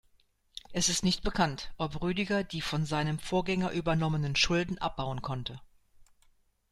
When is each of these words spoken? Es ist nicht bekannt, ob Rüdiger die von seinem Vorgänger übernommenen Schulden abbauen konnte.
Es 0.73 0.89
ist 0.89 1.03
nicht 1.03 1.21
bekannt, 1.21 1.75
ob 1.77 2.01
Rüdiger 2.01 2.43
die 2.43 2.61
von 2.61 2.87
seinem 2.87 3.19
Vorgänger 3.19 3.69
übernommenen 3.69 4.35
Schulden 4.35 4.79
abbauen 4.79 5.21
konnte. 5.21 5.61